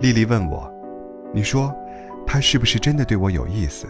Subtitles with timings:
[0.00, 0.68] 丽丽问我
[1.32, 1.74] ：“你说，
[2.26, 3.86] 他是不是真的对我有意思？”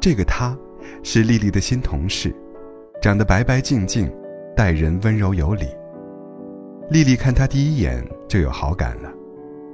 [0.00, 0.56] 这个他，
[1.04, 2.34] 是丽丽的新同事，
[3.00, 4.12] 长得白白净净，
[4.56, 5.66] 待人温柔有礼。
[6.90, 9.08] 丽丽看他第一眼就有好感了，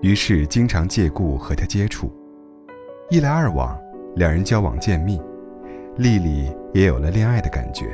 [0.02, 2.12] 于是经常借故和他接触。
[3.08, 3.74] 一来二往，
[4.14, 5.18] 两人交往渐密，
[5.96, 7.86] 丽丽也有了恋爱的感觉。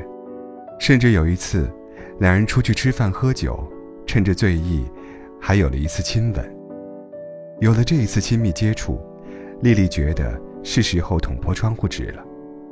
[0.81, 1.73] 甚至有一次，
[2.19, 3.65] 两人出去吃饭喝酒，
[4.05, 4.85] 趁着醉意，
[5.41, 6.54] 还有了一次亲吻。
[7.61, 9.01] 有了这一次亲密接触，
[9.63, 12.23] 丽丽觉得是时候捅破窗户纸了，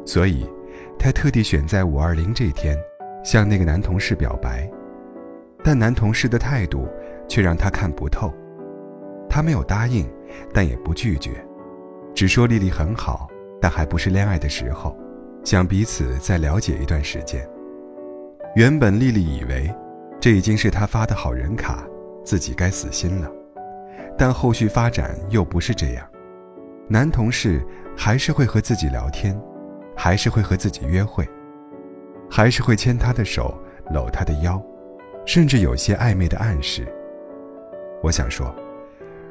[0.04, 0.44] 所以，
[0.98, 2.76] 她特地选在五二零这天，
[3.24, 4.68] 向那个男同事表白。
[5.64, 6.88] 但男同事的态度
[7.28, 8.34] 却让她看不透，
[9.28, 10.04] 他没有答应，
[10.52, 11.30] 但也不拒绝，
[12.14, 13.28] 只说丽丽很好，
[13.60, 14.96] 但还不是恋爱的时候，
[15.44, 17.48] 想彼此再了解一段时间。
[18.56, 19.72] 原本丽丽以为，
[20.20, 21.86] 这已经是他发的好人卡，
[22.24, 23.30] 自己该死心了。
[24.22, 26.08] 但后续发展又不是这样，
[26.86, 27.60] 男同事
[27.96, 29.36] 还是会和自己聊天，
[29.96, 31.28] 还是会和自己约会，
[32.30, 33.52] 还是会牵她的手，
[33.90, 34.62] 搂她的腰，
[35.26, 36.86] 甚至有些暧昧的暗示。
[38.00, 38.54] 我想说，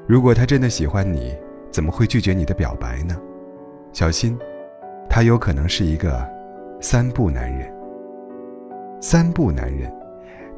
[0.06, 1.38] 如果他真的喜欢你，
[1.70, 3.16] 怎么会拒绝你的表白呢？
[3.94, 4.38] 小心，
[5.10, 6.30] 他有可能是一个
[6.82, 7.74] 三不男人。
[9.00, 9.90] 三不男人，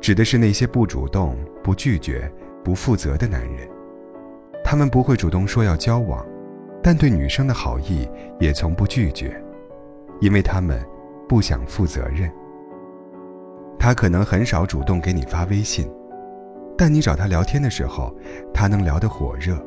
[0.02, 2.28] 指的是那些不主动、不拒绝、
[2.64, 3.70] 不负责的男人。
[4.74, 6.26] 他们不会主动说要交往，
[6.82, 9.40] 但对女生的好意也从不拒绝，
[10.20, 10.84] 因为他们
[11.30, 12.28] 不想负责任。
[13.78, 15.88] 他可能很少主动给你发微信，
[16.76, 18.12] 但你找他聊天的时候，
[18.52, 19.64] 他能聊得火热，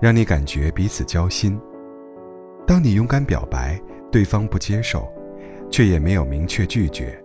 [0.00, 1.56] 让你感觉彼此交心。
[2.66, 5.06] 当你勇敢表白，对方不接受，
[5.70, 7.16] 却也没有明确拒绝。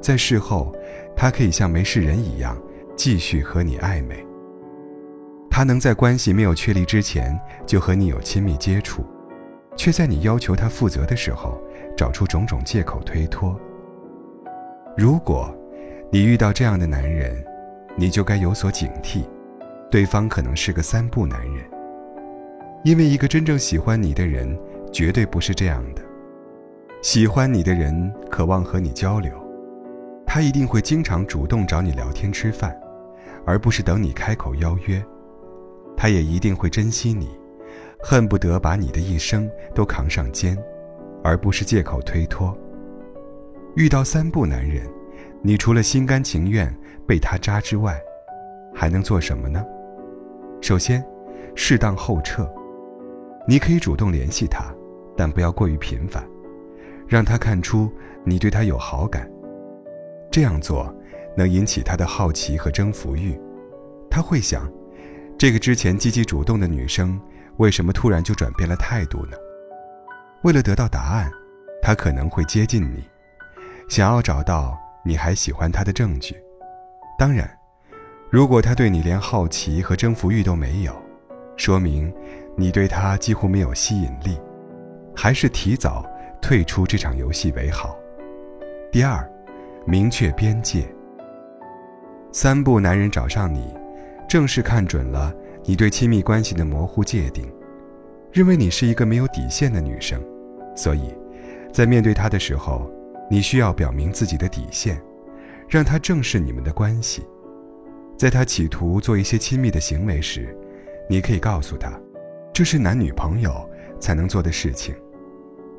[0.00, 0.74] 在事后，
[1.14, 2.60] 他可以像没事人一样
[2.96, 4.26] 继续和你暧昧。
[5.60, 9.04] 他能在关系没有确立之前就和你有亲密接触，
[9.76, 11.62] 却在你要求他负责的时候
[11.94, 13.60] 找出种种借口推脱。
[14.96, 15.54] 如果，
[16.10, 17.44] 你遇到这样的男人，
[17.94, 19.28] 你就该有所警惕，
[19.90, 21.62] 对方可能是个三不男人。
[22.82, 24.58] 因为一个真正喜欢你的人，
[24.90, 26.00] 绝对不是这样的。
[27.02, 29.30] 喜欢你的人渴望和你交流。
[30.26, 32.74] 他一定会经常主动找你聊天吃饭，
[33.44, 35.04] 而不是等你开口邀约。
[36.00, 37.28] 他也一定会珍惜你，
[38.02, 40.56] 恨不得把你的一生都扛上肩，
[41.22, 42.56] 而不是借口推脱。
[43.76, 44.88] 遇到三不男人，
[45.42, 46.74] 你除了心甘情愿
[47.06, 48.00] 被他扎之外，
[48.74, 49.62] 还能做什么呢？
[50.62, 51.04] 首先，
[51.54, 52.50] 适当后撤。
[53.46, 54.74] 你可以主动联系他，
[55.14, 56.26] 但不要过于频繁，
[57.06, 57.92] 让他看出
[58.24, 59.30] 你对他有好感。
[60.30, 60.90] 这样做
[61.36, 63.38] 能引起他的好奇和征服欲，
[64.08, 64.66] 他会想，
[65.40, 67.18] 这个之前积极主动的女生
[67.56, 69.38] 为什么突然就转变了态度呢？
[70.42, 71.30] 为了得到答案，
[71.80, 73.02] 他可能会接近你，
[73.88, 76.36] 想要找到你还喜欢他的证据。
[77.18, 77.50] 当然，
[78.28, 80.94] 如果他对你连好奇和征服欲都没有，
[81.56, 82.14] 说明
[82.54, 84.38] 你对他几乎没有吸引力，
[85.16, 86.04] 还是提早
[86.42, 87.96] 退出这场游戏为好。
[88.92, 89.26] 第二。
[89.86, 90.86] 明确边界。
[92.30, 93.74] 三步男人找上你，
[94.30, 97.52] 正是看准了你对亲密关系的模糊界定，
[98.30, 100.22] 认为你是一个没有底线的女生，
[100.76, 101.12] 所以，
[101.72, 102.88] 在面对他的时候，
[103.28, 105.02] 你需要表明自己的底线，
[105.68, 107.24] 让他正视你们的关系。
[108.16, 110.56] 在他企图做一些亲密的行为时，
[111.08, 111.90] 你可以告诉他，
[112.52, 113.68] 这是男女朋友
[113.98, 114.94] 才能做的事情，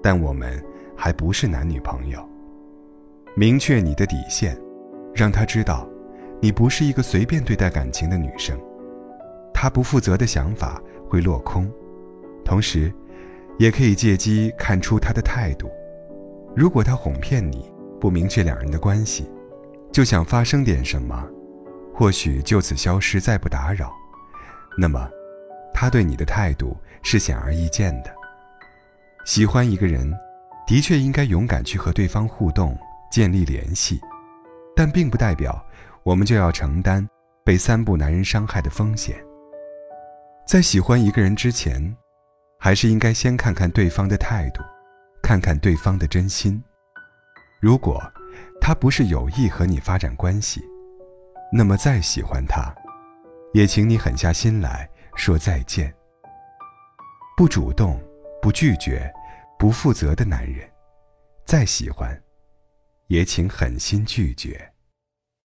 [0.03, 0.61] 但我们
[0.93, 2.21] 还不是男女朋友。
[3.33, 4.59] 明确你的底线，
[5.15, 5.87] 让他知道，
[6.41, 8.59] 你不是一个随便对待感情的女生。
[9.53, 11.71] 他不负责的想法会落空，
[12.43, 12.91] 同时，
[13.59, 15.69] 也可以借机看出他的态度。
[16.55, 19.29] 如果他哄骗你，不明确两人的关系，
[19.91, 21.23] 就想发生点什么，
[21.93, 23.93] 或许就此消失，再不打扰，
[24.77, 25.07] 那么，
[25.73, 28.11] 他对你的态度是显而易见的。
[29.25, 30.11] 喜欢一个人，
[30.65, 32.77] 的确应该勇敢去和对方互动。
[33.11, 33.99] 建立联系，
[34.73, 35.61] 但并不代表
[36.03, 37.07] 我们就要承担
[37.43, 39.23] 被三不男人伤害的风险。
[40.47, 41.95] 在喜欢一个人之前，
[42.59, 44.61] 还是应该先看看对方的态度，
[45.21, 46.61] 看看对方的真心。
[47.59, 48.01] 如果
[48.59, 50.61] 他不是有意和你发展关系，
[51.53, 52.73] 那么再喜欢他，
[53.53, 55.93] 也请你狠下心来说再见。
[57.37, 58.01] 不主动、
[58.41, 59.11] 不拒绝、
[59.57, 60.69] 不负责的男人，
[61.45, 62.19] 再喜欢。
[63.07, 64.70] 也请狠心拒绝。